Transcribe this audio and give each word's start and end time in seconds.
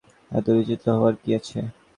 এত 0.31 0.45
বিচলিত 0.55 0.83
হওয়ার 0.91 1.15
কী 1.21 1.29
আছে! 1.37 1.59